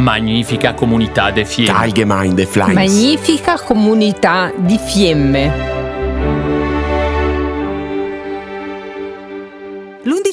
[0.00, 1.78] Magnifica comunità de Fiemme.
[1.78, 2.72] Allgemeine Fleins.
[2.72, 5.89] Magnifica comunità di fiemme.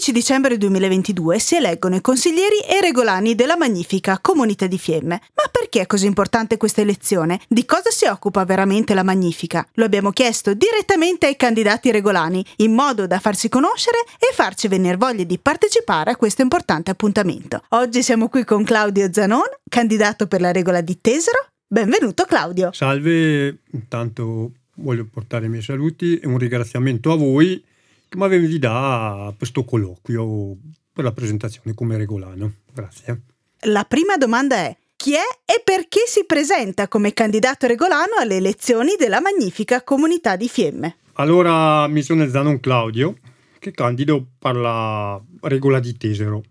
[0.07, 5.21] L'11 dicembre 2022 si eleggono i consiglieri e regolani della magnifica Comunità di Fiemme.
[5.33, 7.41] Ma perché è così importante questa elezione?
[7.47, 9.67] Di cosa si occupa veramente la magnifica?
[9.73, 14.95] Lo abbiamo chiesto direttamente ai candidati regolani, in modo da farsi conoscere e farci venire
[14.95, 17.63] voglia di partecipare a questo importante appuntamento.
[17.69, 21.47] Oggi siamo qui con Claudio Zanon, candidato per la regola di Tesero.
[21.67, 22.71] Benvenuto Claudio.
[22.71, 27.61] Salve, intanto voglio portare i miei saluti e un ringraziamento a voi
[28.09, 30.55] che mi avevi da questo colloquio
[30.93, 32.53] per la presentazione come regolano.
[32.73, 33.21] Grazie.
[33.61, 38.95] La prima domanda è chi è e perché si presenta come candidato regolano alle elezioni
[38.97, 40.97] della magnifica comunità di Fiemme?
[41.13, 43.15] Allora, mi sono il Zanon Claudio,
[43.59, 46.43] che candido per la regola di Tesero.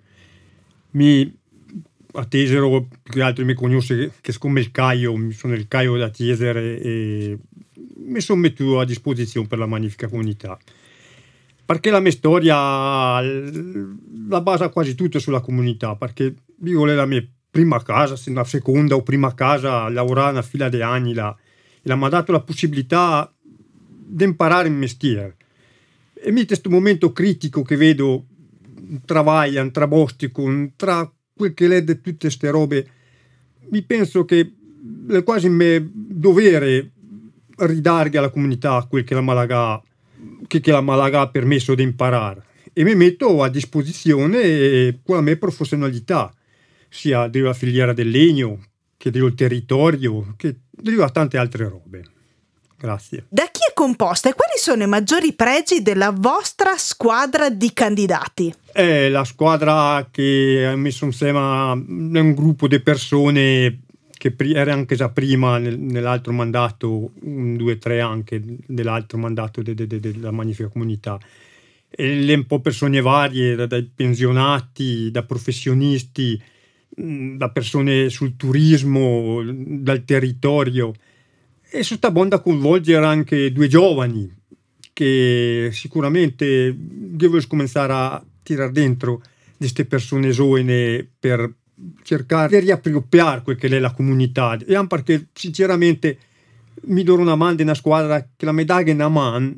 [0.92, 1.32] Mi,
[2.12, 5.96] a Tesero, più che altro mi conosce che siccome il Caio, mi sono il Caio
[5.96, 7.38] da Tesere e
[7.96, 10.58] mi sono messo a disposizione per la magnifica comunità
[11.66, 17.82] perché la mia storia la basa quasi tutta sulla comunità, perché vivo la mia prima
[17.82, 21.36] casa, se una seconda o prima casa, lavorare una fila di anni là,
[21.82, 25.36] e mi ha dato la possibilità di imparare il mestiere.
[26.14, 28.26] E mi questo momento critico che vedo
[29.04, 32.88] travagliano tra Bostico, tra quel che di tutte queste robe,
[33.70, 34.52] mi penso che
[35.08, 36.92] è quasi mio dovere
[37.58, 39.82] ridare alla comunità quel che la Malaga
[40.46, 42.44] che, che la Malaga ha permesso di imparare
[42.78, 46.30] e mi metto a disposizione con la mia professionalità,
[46.90, 48.60] sia della filiera del legno,
[48.98, 52.02] che del territorio, che deriva tante altre robe.
[52.78, 53.24] Grazie.
[53.30, 58.54] Da chi è composta e quali sono i maggiori pregi della vostra squadra di candidati?
[58.70, 63.84] È la squadra che ha messo insieme un gruppo di persone
[64.16, 69.74] che era anche già prima nel, nell'altro mandato, un, due, tre anche dell'altro mandato de,
[69.74, 71.18] de, de, della Magnifica Comunità.
[71.88, 76.40] E le un po' persone varie, da, dai pensionati, da professionisti,
[77.00, 80.92] mm, da persone sul turismo, dal territorio.
[81.68, 84.34] E sono stato buono da coinvolgere anche due giovani
[84.96, 89.20] che sicuramente devo cominciare a tirare dentro
[89.58, 91.52] queste persone giovani per
[92.02, 94.56] cercare di riappropriare quel che è la comunità.
[94.66, 96.18] E anche perché sinceramente
[96.84, 99.54] mi do una mano di una squadra che la medaglia è una mano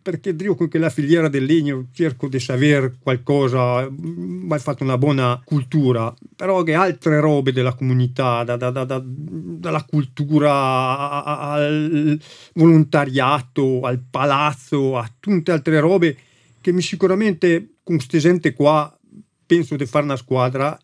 [0.00, 5.40] perché io con quella filiera del legno cerco di sapere qualcosa hai fatto una buona
[5.44, 6.14] cultura.
[6.36, 12.18] Però che altre robe della comunità da, da, da, dalla cultura al
[12.54, 16.16] volontariato al palazzo a tutte altre robe
[16.60, 18.96] che mi sicuramente con queste gente qua
[19.44, 20.78] penso di fare una squadra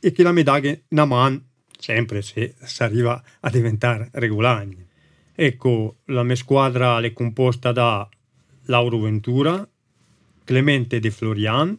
[0.00, 1.46] e che la medaglia una man
[1.78, 4.86] sempre se si arriva a diventare regolari.
[5.34, 8.08] Ecco, la mia squadra è composta da
[8.64, 9.66] Lauro Ventura,
[10.44, 11.78] Clemente De Florian,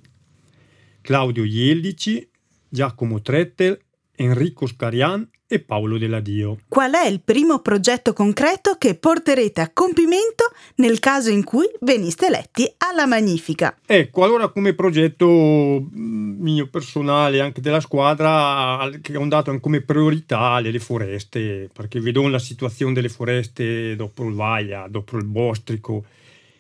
[1.02, 2.30] Claudio Ieldici,
[2.70, 3.78] Giacomo Trettel,
[4.22, 6.58] Enrico Scarian e Paolo Deladio.
[6.68, 12.28] Qual è il primo progetto concreto che porterete a compimento nel caso in cui veniste
[12.28, 13.78] eletti alla Magnifica?
[13.86, 20.60] Ecco, allora come progetto mm, mio personale, anche della squadra, che ho dato come priorità
[20.60, 26.04] le, le foreste, perché vedo la situazione delle foreste dopo il Vaia, dopo il Bostrico,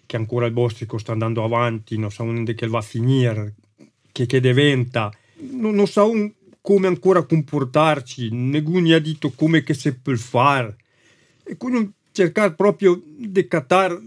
[0.06, 3.54] che ancora il Bostrico sta andando avanti, non so so che va a finire,
[4.14, 5.12] che, che diventa,
[5.52, 6.32] non, non so un
[6.62, 10.78] come ancora comportarci, nessuno ha detto come che si può fare.
[11.44, 14.00] E quindi cercare proprio di cattare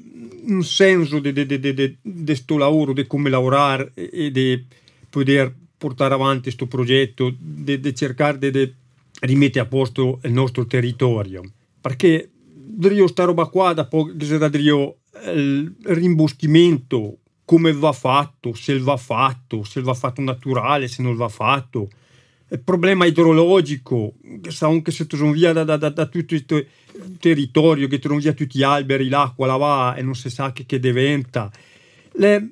[0.44, 4.64] un senso di questo lavoro, di come lavorare e di
[5.08, 8.74] poter portare avanti questo progetto, di cercare di
[9.20, 11.42] rimettere a posto il nostro territorio.
[11.80, 12.30] Perché
[12.80, 19.94] io sta roba qua, dopo il rimboschimento, come va fatto, se va fatto, se va
[19.94, 21.90] fatto naturale, se non va fatto,
[22.58, 24.14] problema idrologico,
[24.60, 26.66] anche se sono via da, da, da, tutto il
[27.18, 30.66] territorio, che tu via tutti gli alberi, l'acqua la va e non si sa che,
[30.66, 31.50] che diventa.
[32.12, 32.50] Le,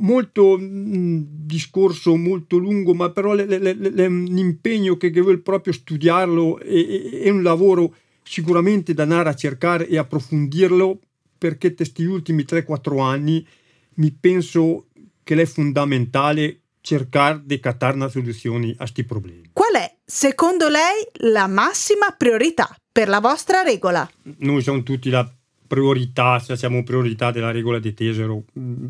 [0.00, 6.58] molto un discorso molto lungo, ma però è un impegno che, che vuole proprio studiarlo
[6.58, 11.00] e, è un lavoro sicuramente da andare a cercare e approfondirlo
[11.36, 13.46] perché questi ultimi 3-4 anni
[13.94, 14.86] mi penso
[15.22, 19.50] che è fondamentale cercare di cattare una soluzione a questi problemi.
[19.52, 24.08] Qual è, secondo lei, la massima priorità per la vostra regola?
[24.38, 25.30] Noi siamo tutti la
[25.66, 28.86] priorità, se siamo priorità della regola di Tesero, mm,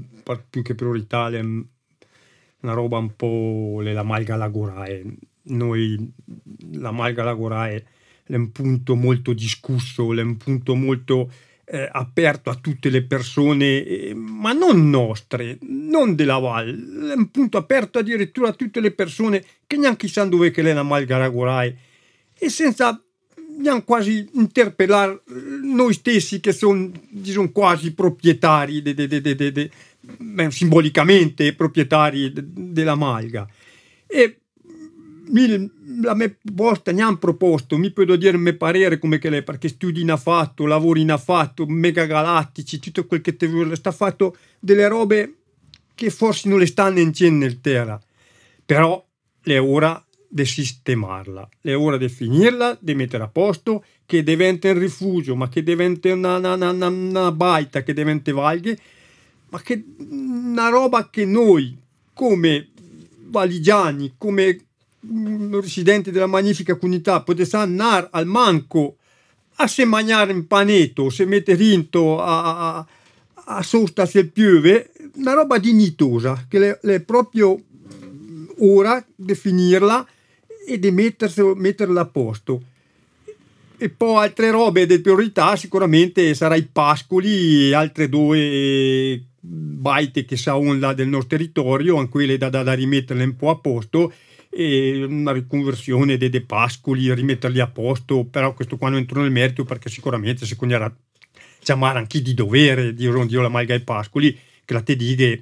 [0.49, 5.05] più che priorità, è una roba un po' la malga lavorare.
[5.43, 6.13] Noi
[6.73, 7.87] la Malga Lagorae
[8.25, 11.31] è un punto molto discusso, è un punto molto
[11.73, 17.31] eh, aperto a tutte le persone, eh, ma non nostre, non della Val, è un
[17.31, 21.19] punto aperto addirittura a tutte le persone che neanche sanno dove che è la Malga
[21.19, 21.77] Lagorae
[22.37, 23.01] e senza
[23.59, 25.23] neanche quasi interpellare
[25.63, 29.71] noi stessi che sono diciamo, quasi proprietari de, de, de,
[30.01, 33.47] beh, simbolicamente proprietari della Malga.
[34.09, 34.40] E
[36.03, 39.43] la mia proposta ne hanno proposto, mi può dire il mio parere come che lei,
[39.43, 43.93] perché studi in affatto, lavori in affatto, mega galattici, tutto quel che ti vuole, sta
[43.93, 45.35] fatto delle robe
[45.95, 48.01] che forse non le stanno in nel terra,
[48.65, 49.05] però
[49.43, 54.79] è ora di sistemarla, è ora di finirla, di mettere a posto, che diventa un
[54.79, 58.79] rifugio, ma che diventa una, una, una, una baita, che diventa valghe,
[59.51, 61.77] ma che una roba che noi
[62.13, 62.69] come
[63.27, 64.59] valigiani, come
[65.53, 68.97] residenti della magnifica comunità, potesse andare al manco
[69.57, 72.87] a se mangiare un panetto, se mettere rinto a, a,
[73.35, 77.61] a sosta se piove, una roba dignitosa, che è proprio
[78.59, 80.07] ora di finirla
[80.67, 82.63] e di metterla a posto.
[83.77, 90.37] E poi altre robe di priorità sicuramente sarà i pascoli e altre due baite che
[90.37, 93.57] sa un là del nostro territorio, anche quelle da, da, da rimetterle un po' a
[93.57, 94.13] posto
[94.53, 99.65] una riconversione dei, dei pascoli, rimetterli a posto, però questo qua non entro nel merito
[99.65, 100.93] perché sicuramente se era
[101.61, 105.41] chiamare anche di dovere di rondio la malga ai pascoli che la te dica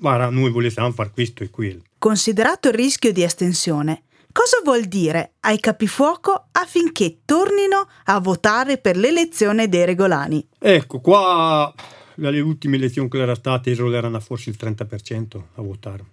[0.00, 1.82] guarda noi volevamo fare questo e quello.
[1.98, 8.96] Considerato il rischio di estensione, Cosa vuol dire ai capifuoco affinché tornino a votare per
[8.96, 10.46] l'elezione dei regolani?
[10.60, 11.74] Ecco, qua
[12.14, 16.04] dalle ultime elezioni che era stata erano forse il 30% a votare.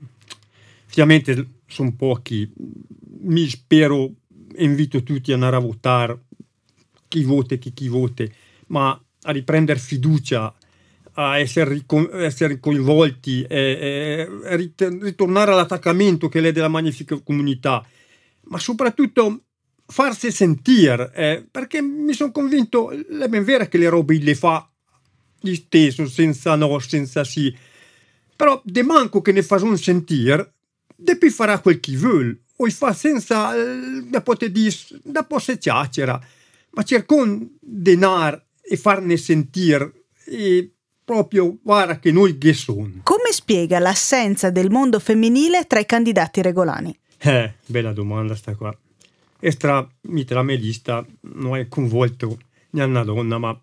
[0.97, 2.49] Ovviamente sono pochi,
[3.23, 4.13] mi spero,
[4.55, 6.21] invito tutti a andare a votare,
[7.09, 8.23] chi vota chi, chi vota,
[8.67, 10.55] ma a riprendere fiducia,
[11.15, 11.83] a essere,
[12.13, 17.85] essere coinvolti, e, e, ritornare all'attaccamento che è della magnifica comunità.
[18.43, 19.41] Ma soprattutto
[19.85, 24.65] farsi sentire, eh, perché mi sono convinto, è ben vero che le robe le fa
[25.41, 27.53] gli stesso, senza no, senza sì,
[28.33, 30.53] però de manco che ne fa un sentire,
[31.17, 36.19] poi farà quel che vuole, o fa senza, eh, da poter dire, da poter chiacchiera,
[36.71, 37.25] ma cercò
[37.59, 40.71] denaro e farne sentire e
[41.03, 43.01] proprio guarda che noi che sono.
[43.03, 46.97] Come spiega l'assenza del mondo femminile tra i candidati regolani?
[47.17, 48.75] Eh, bella domanda sta qua.
[49.39, 52.37] Estra, mite la mia lista, non è coinvolto
[52.71, 53.59] una donna, ma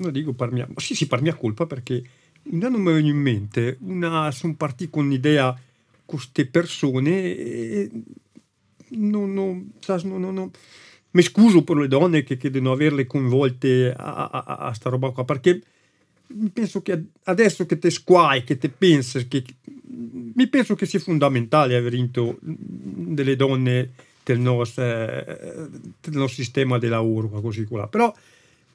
[0.00, 2.02] lo dico per mia, sì, sì, per mia colpa perché
[2.50, 5.67] non mi viene in mente, una, sono partito con un'idea con
[6.08, 7.90] queste persone
[8.92, 9.72] non, non,
[10.20, 10.50] non,
[11.10, 14.88] mi scuso per le donne che, che devono averle coinvolte a, a, a, a sta
[14.88, 15.60] roba qua perché
[16.50, 19.44] penso che adesso che te squai, che te pensi che
[20.34, 23.90] mi penso che sia fondamentale aver vinto delle donne
[24.22, 25.68] del nostro, eh,
[26.00, 27.86] del nostro sistema di lavoro, così qua.
[27.86, 28.14] Però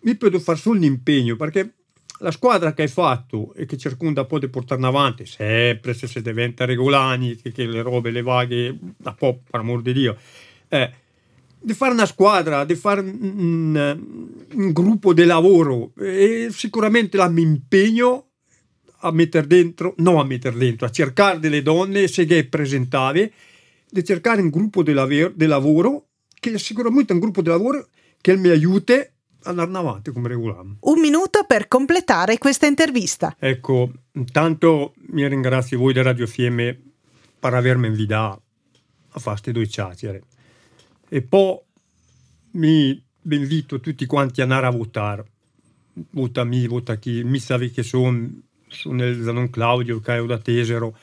[0.02, 1.74] mi posso fare solo un impegno perché
[2.24, 6.08] la squadra che hai fatto e che circonda un po' di portarne avanti, sempre se
[6.08, 10.16] si diventa regolani, che, che le robe le vaghe, da po' per amor di Dio,
[10.70, 10.90] eh,
[11.60, 14.00] di fare una squadra, di fare un,
[14.54, 18.30] un gruppo di lavoro e sicuramente la mi impegno
[19.00, 23.32] a mettere dentro, no a mettere dentro, a cercare delle donne, se che presentavi,
[23.90, 26.06] di cercare un gruppo di, laver, di lavoro,
[26.40, 27.90] che sicuramente un gruppo di lavoro
[28.22, 29.12] che mi aiuti
[29.44, 30.78] andare avanti come regolamo.
[30.80, 33.36] Un minuto per completare questa intervista.
[33.40, 36.80] Ecco, intanto mi ringrazio voi di Radio Fiemme
[37.40, 38.42] per avermi invitato
[39.10, 40.24] a fare queste due chiacchiere.
[41.10, 41.60] E poi
[42.52, 45.26] mi invito tutti quanti a andare a votare.
[46.12, 48.12] Vota me, vota chi, mi sa che sono
[48.86, 50.98] nel Zanon Claudio, Caio da Tesero,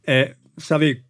[0.00, 1.04] e sape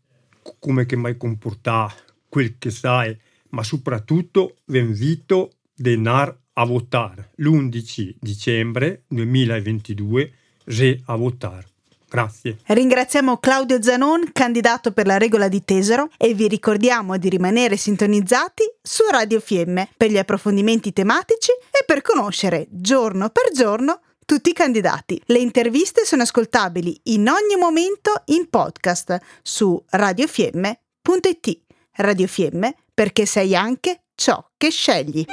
[0.58, 1.94] come che mai comportare
[2.28, 3.16] quel che sai,
[3.50, 10.32] ma soprattutto vi invito a andare a votare l'11 dicembre 2022
[10.66, 11.66] se a votare.
[12.12, 12.58] Grazie.
[12.66, 18.64] Ringraziamo Claudio Zanon, candidato per la regola di Tesero, e vi ricordiamo di rimanere sintonizzati
[18.82, 24.52] su Radio Fiemme per gli approfondimenti tematici e per conoscere giorno per giorno tutti i
[24.52, 25.18] candidati.
[25.24, 31.60] Le interviste sono ascoltabili in ogni momento in podcast su radiofiemme.it.
[31.96, 35.24] Radio Fiemme perché sei anche ciò che scegli.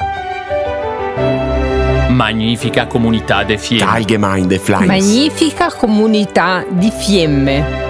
[2.10, 3.92] Magnifica comunità de Fiemme.
[3.92, 4.88] Allgemeine Fleiß.
[4.88, 7.88] Magnifica comunità di Fiemme.